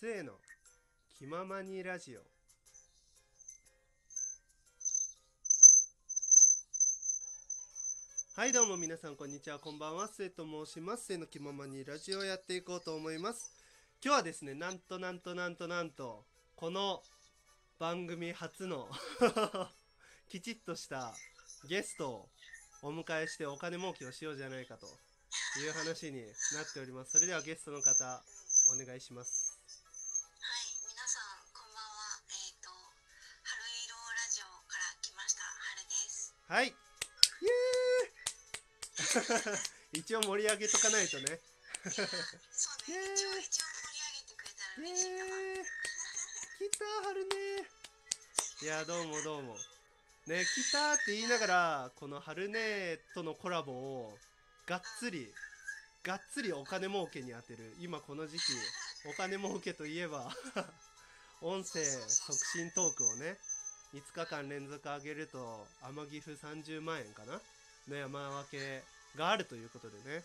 [0.00, 0.34] 末の
[1.18, 2.20] 気ままにラジオ。
[8.36, 10.06] はいどうも皆さんこんにちはこんばんは。
[10.06, 11.06] 末と申します。
[11.06, 13.50] 末の気ままにラジオをやっていこうと思います。
[14.00, 16.22] 今日はですねなんとなんとなんとなんと
[16.54, 17.02] この
[17.80, 18.88] 番組初の
[20.30, 21.12] きちっとした
[21.68, 22.28] ゲストを
[22.82, 24.86] お迎えしてお金儲けをしようじゃないかと
[25.58, 27.10] いう話になっております。
[27.10, 28.22] それではゲストの方
[28.72, 29.47] お願いします。
[36.48, 36.68] はい。
[36.68, 40.00] イエーイ。
[40.00, 41.38] 一応盛り上げとかないとね。
[41.90, 42.12] そうね、
[43.14, 47.68] 一応一応盛り上げてくれたら嬉しい来た春ね。
[48.62, 49.58] いやどうもどうも。
[50.26, 54.18] ね来たって言いながらこの春ねとのコラボを
[54.64, 55.30] がっつり
[56.02, 57.74] がっつりお金儲けに当てる。
[57.78, 58.42] 今この時期
[59.04, 60.34] お金儲けといえば
[61.42, 63.38] 音声促進トークをね
[63.94, 67.40] 5日間連続上げると天岐阜30万円かな？
[67.88, 68.82] の山分け
[69.16, 70.22] があるということでね。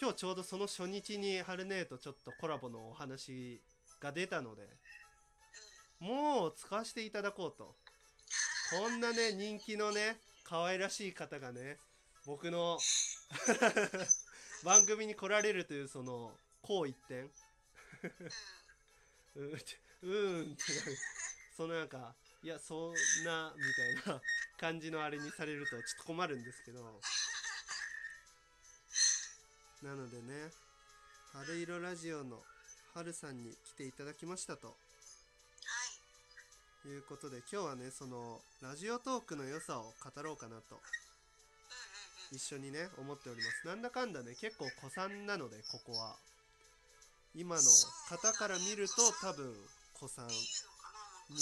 [0.00, 3.60] 今日ちょうどその初日に春姉とちょっとコラボのお話
[4.00, 4.62] が出たので
[5.98, 7.74] もう使わせていただこうと。
[8.70, 11.78] こんなね人気のね可愛らしい方がね
[12.26, 12.78] 僕の
[14.62, 17.30] 番組に来られるというそのこ う一点う
[19.42, 20.98] うーんってなる。
[21.58, 22.14] そのなんか
[22.44, 22.94] いやそん
[23.26, 23.62] なみ
[24.06, 24.20] たいな
[24.60, 26.78] 感じのあれにされるとちょっと困るんですけど。
[29.82, 30.50] なのでね
[31.32, 32.38] 春色ラジオの
[32.94, 34.68] 春さんに来ていただきましたと。
[34.68, 34.74] は
[36.86, 40.78] い、いうことで今日はねそのラジオトークの良さを語ろうかなと。
[42.30, 43.66] 一緒にね思っております。
[43.66, 46.14] なんだかんだね結構古参なのでここは。
[47.34, 47.62] 今の
[48.08, 49.52] 方から見ると多分
[49.98, 50.24] 古参
[51.30, 51.38] に。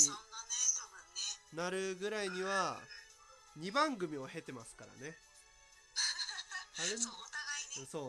[1.54, 2.78] なるぐらいには
[3.58, 5.16] 2番組を経てますからね。
[6.76, 7.46] 春そう、お互
[7.78, 7.88] いね。
[7.90, 8.04] そう。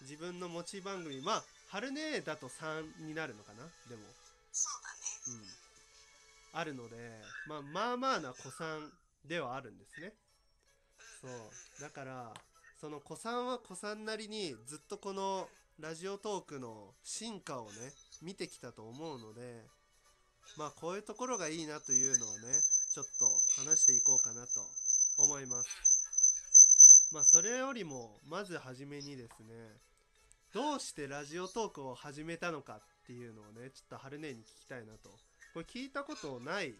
[0.00, 1.20] うん、自分の持ち番組。
[1.20, 3.64] まあ春ねだと3になるのかな？
[3.88, 4.06] でも。
[4.52, 5.40] そうだね。
[5.40, 6.58] うん。
[6.60, 8.92] あるので、まあ、まあまあな古参
[9.24, 10.12] ではあるんですね。
[11.20, 11.80] そう。
[11.80, 12.34] だから
[12.80, 15.48] その古参は古参なりにずっとこの
[15.78, 19.64] ラジオトークの進化をね見てきたと思うので
[20.56, 22.60] まあこういうところがいいなというのをね
[22.92, 23.24] ちょっと
[23.62, 24.60] 話していこうかなと
[25.18, 29.54] 思いますまあそれよりもまずはじめにですね
[30.52, 35.08] どうしてラジオトークを始めたのかっていうのをねちょっと春姉に聞きたいなと
[35.54, 36.74] これ聞いたことない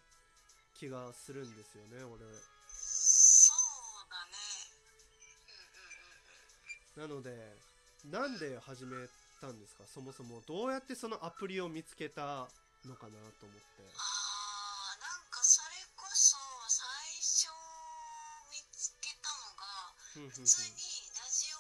[0.79, 2.25] 気がするんですよね俺
[2.69, 4.33] そうだね。
[6.97, 7.23] うんうんうんうん。
[7.23, 7.57] なので
[8.11, 8.97] なんで始め
[9.41, 9.85] たんですか？
[9.85, 12.49] そもそもどうやってそのアプリを見つけた
[12.87, 13.87] のかなと思って。
[13.95, 16.83] あーなんかそれこそ最
[17.23, 17.49] 初
[18.51, 20.83] 見つけたのが普通に
[21.15, 21.59] ラジオ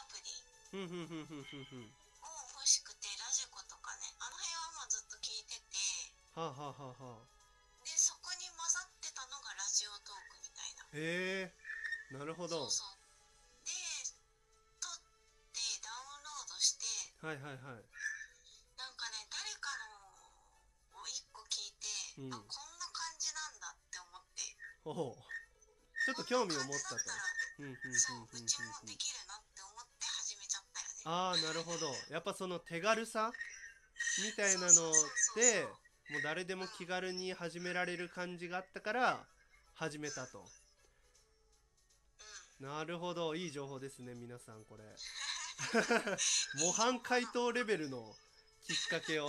[0.00, 0.32] アプリ
[0.72, 5.76] を欲しくてラジコとかねあの辺はまあずっと聞いてて。
[6.34, 7.28] はあはあはあはあ。
[7.84, 10.84] でそこに混ざってたのがラジオトークみたいな。
[10.96, 12.68] へえなるほど。
[12.70, 12.96] そうそう。
[13.68, 13.72] で
[14.80, 14.96] 撮っ
[15.52, 16.86] てダウンロードして
[17.20, 17.84] はいはいはい
[22.18, 22.34] うん。
[22.34, 24.42] あこんな感じなんだって思って
[24.82, 25.28] ほう。
[26.04, 26.96] ちょっと興味を持ったと。
[27.58, 31.02] うふんふんうちもふんできるなって思って始めちゃったよね。
[31.04, 31.94] ああなるほど。
[32.10, 33.30] やっぱその手軽さ
[34.24, 34.92] みたいなの
[35.36, 35.66] で
[36.10, 39.26] もう誰でも気軽に始められる感じがあったから
[39.74, 40.44] 始めたと。
[42.60, 42.66] うん。
[42.66, 43.36] なるほど。
[43.36, 44.84] いい情報ですね皆さんこれ。
[46.64, 48.14] 模範解答レベルの
[48.66, 49.28] きっかけを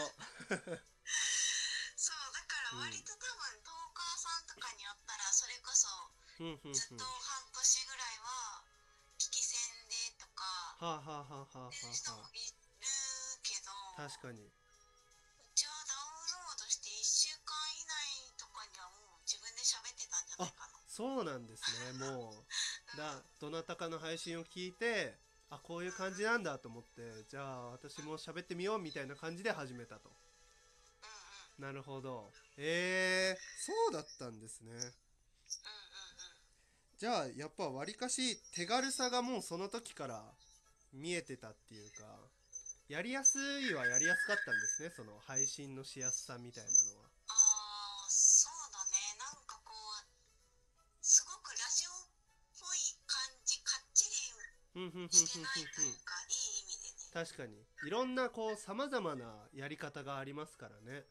[2.70, 5.90] から割と多分トーカーさんとかによったらそれこそ
[6.38, 8.62] ずっと半年ぐらいは
[9.18, 9.58] 聞き戦
[9.90, 10.46] でとか
[10.78, 12.54] はあはあはあはあはってる人もあいる
[13.42, 14.46] けど確かに。
[14.46, 14.54] う
[15.58, 20.80] ちはダウンロードして1週間以内とかにはもう自分で喋ってたんじゃないかな。
[20.88, 22.00] そうなんですね。
[22.06, 25.18] もうだどなたかの配信を聞いて
[25.50, 30.14] あこういう感じなんだと思ってじゃあ私も喋ってみようみたいな感じで始めたと
[31.60, 32.32] なるほど。
[32.58, 34.72] えー、そうだったんですね。
[34.72, 34.90] うんうんうん
[37.00, 40.22] じゃあやっぱわりかし手軽さがもうその時から
[40.92, 42.04] 見えてたっていうか
[42.90, 47.08] やりやすいはやりやすかったんですねその配信のしやすさみたいなのは。
[47.30, 49.16] ああそうだね。
[49.16, 50.08] なんかこう
[51.00, 52.10] すごくラジオっ
[52.60, 53.16] ぽい感
[53.46, 54.12] じかっちり
[55.08, 57.16] してないというかいい意味でね。
[57.16, 57.64] 確かに。
[57.88, 61.06] いろんなこうさまざまなやり方がありますからね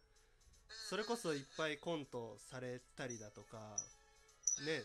[0.89, 3.59] それこそいっぱいコントされたりだとか
[4.65, 4.83] ね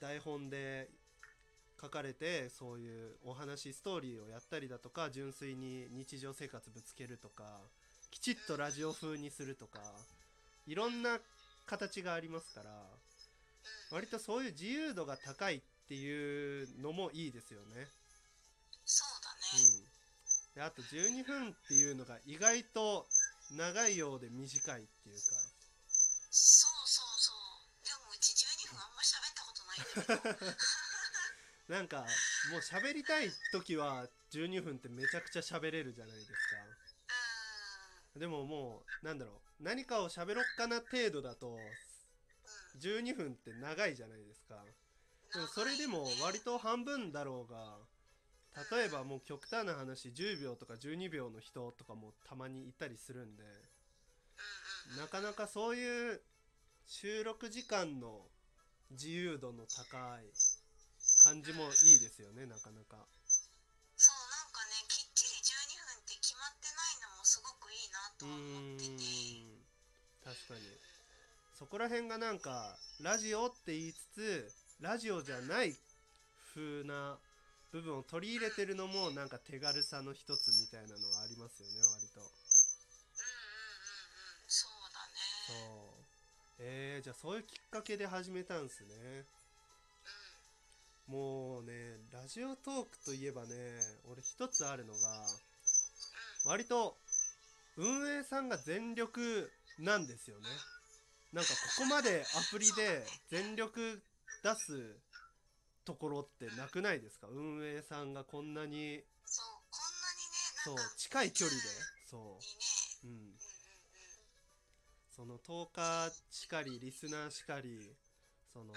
[0.00, 0.88] 台本で
[1.80, 7.44] 書かれてそういうお話ストーリーをやったりだとか純粋に日常生活ぶつけるとか
[8.10, 9.78] きちっとラジオ風にするとか
[10.66, 11.20] いろんな
[11.66, 12.70] 形がありますから
[13.92, 17.86] うん割とそういう自由度が高いっていうのもいいですよね。
[18.84, 19.86] そうだうね、
[20.52, 23.06] ん、であと12分っていうのが意外と
[23.50, 25.22] 長いようで短いっていうか。
[26.30, 27.84] そうそうそう。
[27.84, 30.56] でもうち12分あんま喋ったことないんだけど。
[31.74, 32.06] なんか
[32.50, 36.36] もう喋りたい時は12分ってめちゃくちゃ喋れるじゃないですか。
[38.16, 39.62] うでももうなんだろう。
[39.62, 41.60] 何かを喋ろっかな程度だとんうん。
[42.80, 44.62] 12分って長いじゃないですか。
[45.32, 47.78] でもそれでも割と半分だろうが
[48.70, 53.42] 例えばもう極端な話10秒とか12秒の人とかもたまにいたりするんで
[54.98, 56.20] なかなかそういう
[56.86, 58.20] 収録時間の
[58.92, 60.30] 自由度の高い
[61.24, 63.06] 感じもいいですよねなかなか。
[63.96, 68.34] そうなんかねきっちり12分って決まってないのもすごくいいなと思
[68.76, 69.64] ってて。
[70.22, 70.60] 確かに。
[71.58, 75.74] そこら辺がなんかラジオって言いつつラジオじゃない
[76.54, 77.18] 風な
[77.74, 82.20] 部分を取り入れてるのもなんか手軽さの一つみたいなのはありますよね割と。
[84.46, 85.00] そうだ
[85.48, 85.52] そ
[86.60, 86.62] う。
[86.62, 89.26] ねえー、じゃあそういうきっかけで始めたんすね。
[91.08, 91.14] うん。
[91.14, 93.48] もうねラジオトークといえばね
[94.08, 94.98] 俺一つあるのが
[96.46, 96.94] 割と
[97.76, 99.50] 運営さんが全力
[99.80, 100.46] なんですよね。
[101.32, 104.00] なんかここまでアプリで全力
[104.44, 104.94] 出す
[105.84, 107.26] ところってなくないですか？
[107.30, 111.62] 運営さんがこんなにそうこんなにねそうなんか近い距離で？
[112.10, 112.38] そ
[113.04, 113.06] う。
[113.06, 113.32] うん
[115.16, 117.78] そのトーカーしかりリスナーしかり
[118.52, 118.74] その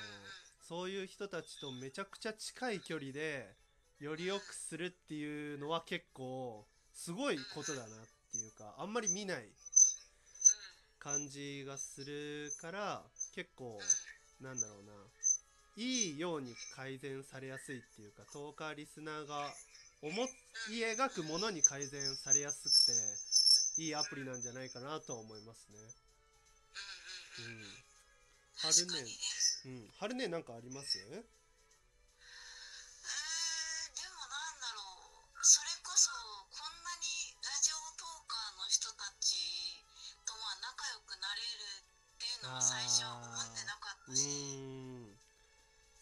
[0.62, 3.56] そういう人たちとめちゃくちゃ近い距離で
[4.00, 7.90] より良くするっていうのは結構すごいことだなっ
[8.32, 9.50] ていうかあんまり見ない
[11.00, 13.02] 感じがするから
[13.34, 13.80] 結構
[14.40, 14.92] なんだろうな
[15.78, 19.54] いいように改善されやすいっていうかトーカーリスナーが
[20.02, 20.14] 思い
[20.74, 22.72] 描くものに改善されやすく
[23.78, 25.78] ていいアプリなんじゃないかなとは思いますね。
[27.38, 27.78] うんうんうんうんうん。
[28.58, 29.14] 確かにね
[29.70, 29.86] うん。
[30.02, 30.98] 春ねなんかあります？
[30.98, 31.30] えー、でもな
[34.50, 34.82] んだろう
[35.46, 36.18] それこそこ
[36.58, 39.78] んなにラジオトーカーの人たち
[40.26, 41.54] とまあ仲良くなれる
[41.86, 44.26] っていうのも最初は思ってなかうったし。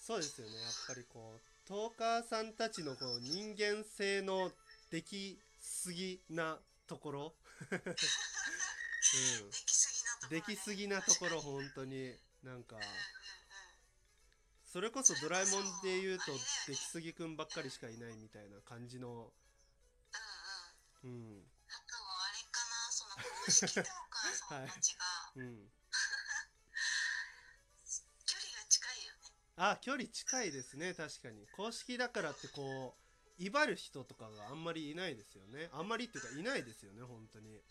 [0.05, 0.53] そうですよね。
[0.53, 4.51] やっぱりこうトーカーさんたちのこう人間性の
[4.91, 7.33] できすぎなところ。
[7.73, 7.79] うん。
[10.29, 12.15] できすぎなところ、本当に。
[12.43, 12.77] なんか
[14.63, 16.25] それこそドラえもんで言うと
[16.67, 19.33] 出来すぎくんばっかりしかいないみたいな感じの。
[21.03, 21.17] うんうん。
[21.17, 21.43] うん。
[21.67, 22.91] あとはあれかな？
[22.91, 25.03] その公式トーカーさんたちが。
[25.41, 25.71] うん
[29.57, 30.93] あ距離近いですね。
[30.93, 31.47] 確かに。
[31.55, 32.95] 公式だからってこ
[33.39, 35.69] う威張る人とかがあんまりいないですよね。
[35.71, 37.61] あんまりっていうかいないですよね本当に。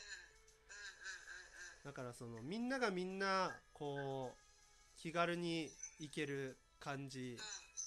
[1.85, 7.37] だからそのみんながみんなこう気軽に行ける感じ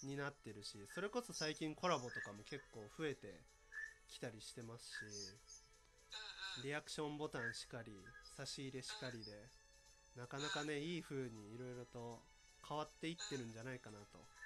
[0.04, 3.42] になってるしそれこそ最近コラボとかも結構増えて
[4.08, 7.94] きたりしてますしリアクションボタンしかり
[8.36, 9.32] 差し入れしかりで
[10.16, 12.20] なかなかねいい風にいろいろと
[12.68, 14.38] 変わっていってるんじゃないかなと。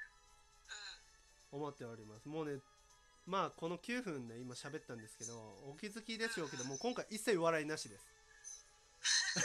[1.51, 2.27] 思っております。
[2.27, 2.59] もうね
[3.27, 5.33] まあこの9分ね今喋ったんですけど
[5.69, 8.01] お気づきでしょうけどもう今回一切笑いなしです。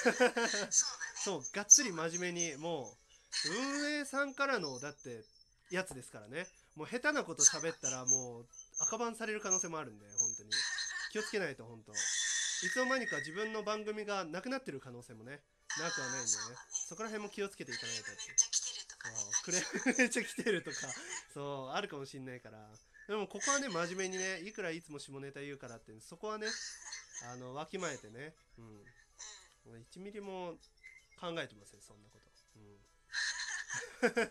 [0.07, 0.11] う
[0.69, 2.97] んそうがっつり真面目にも
[3.47, 5.25] う運営さんからのだって
[5.71, 6.47] やつですからね。
[6.77, 8.47] もう下手なこと喋ったらもう
[8.81, 10.51] 赤バンされる可能性もあるんで本当に。
[11.13, 11.93] 気をつけないと本当。
[11.93, 11.97] い
[12.71, 15.43] つの間にか自分の番組がなくなってる可能性もね
[15.79, 16.37] なくはないんでね。
[16.71, 18.11] そこら辺も気をつけていかないとって
[19.47, 20.87] クレームめっちゃ来てるとか。
[20.89, 22.59] ねそうクレームめっちゃ来てるとかそうあるかもしんないから。
[23.07, 26.49] でもここはね真面目にねいくらいつも下ネタ言うからってそこはね
[27.33, 28.35] あのわきまえてね。
[28.59, 28.65] うん。
[28.67, 28.85] うん
[29.67, 30.55] もう1ミリも
[31.19, 32.79] 考えてませんそんなこと、うん、
[33.99, 34.31] まあま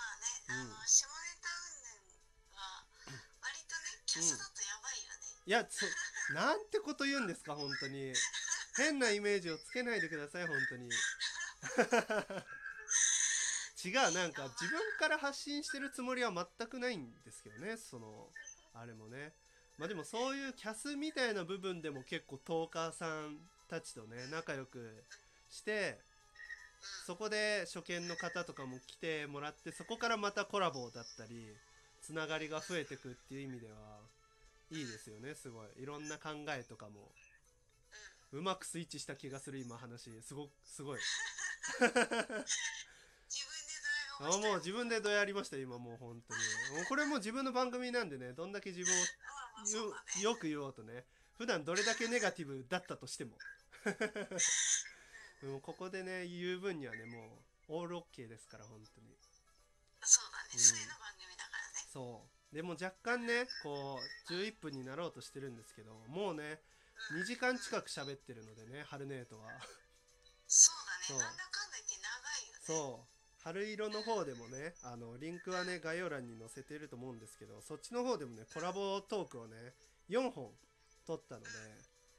[0.00, 0.68] あね、あうん。
[0.72, 1.12] の下ネ
[1.44, 2.88] タ云々は
[3.44, 5.84] 割とねキャスだとやばいよね、いやそ
[6.32, 8.14] なんてこと言うんですか本当に。
[8.76, 10.88] 変なイメージをつけないでください本当に
[13.86, 18.28] 違うなんか自分から発信してるつもりは全くないんですけどねその
[18.74, 19.32] あれもね。
[19.78, 23.36] まあでもそういうキャスみたいな部分でも結構トーカーさん
[23.68, 25.04] たちとね仲良く
[25.50, 25.98] して
[27.06, 31.54] そこで初見の方とかも来てもらってそこからまたコラボだったり
[32.02, 34.00] つながりが増えてくっていう意味では
[34.70, 35.82] いいですよねすごい。
[35.82, 37.10] いろんな考えとかも
[38.32, 40.10] うまくスイッチした気がする今話。
[40.22, 41.00] すごすごい。
[44.20, 46.40] あもう自分でどうやりました今もう本当に。
[46.78, 49.04] もうこれも自分の番組なんでねどんだけ自分をね。
[50.22, 51.04] よよく言おうとね。
[51.36, 53.36] 普段どれだけネガティブだったとしても。
[55.42, 59.14] もうここでね言う分にはねもうオールオッケーですから本当に。
[60.02, 60.60] そうだね、うん。
[60.60, 61.88] それの番組だからね。
[61.92, 62.54] そう。
[62.54, 66.62] でも若干ねこう11分になろうとしてるんですけどもうね
[67.12, 69.50] 2時間近く喋ってるのでねハルネートは。
[70.48, 71.20] そうだね。
[71.20, 72.60] なんだかんだ言って長いよね。
[72.62, 73.15] そう
[73.46, 79.54] 春色の方でもねあのリンクはね概要欄に載せてると思うんですけどそっちの方でもねコラボトークをね
[80.10, 80.50] 4本
[81.06, 81.46] 撮ったので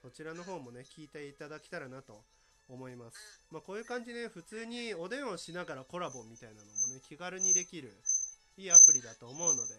[0.02, 2.24] そちらの方もね聞いていただけたらなと
[2.70, 3.42] 思います。
[3.52, 7.92] まあこういう感じね普通にお電話しながらコラボみたいなのもね気軽にできる
[8.58, 9.76] いいアプリだと思うので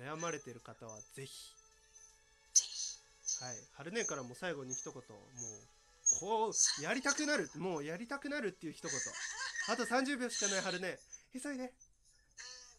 [0.00, 1.52] 悩まれてる方はぜひ。
[2.54, 3.44] ぜひ。
[3.44, 3.56] はい。
[3.76, 5.81] 春姉からも最後に一言もう
[6.18, 8.92] こうやりたくなるもうやりたくなるっていう一言。
[9.68, 10.98] あと30秒しかない春姉
[11.32, 11.64] 急いで。
[11.64, 11.70] うーん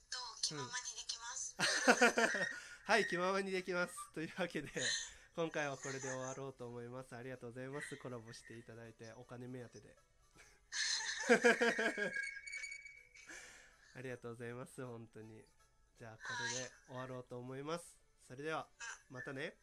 [0.10, 1.56] と気ままにできます、
[2.86, 3.96] はい気ままにできます。
[4.14, 4.70] というわけで
[5.36, 7.16] 今回はこれで終わろうと思います。
[7.16, 7.98] ありがとうございます。
[7.98, 9.96] コラボしていただいてお金目当てで。
[13.96, 15.44] ありがとうございます本当に。
[15.98, 16.24] じゃあこ
[16.56, 17.98] れで終わろうと思います。
[18.28, 18.68] それでは
[19.10, 19.56] またね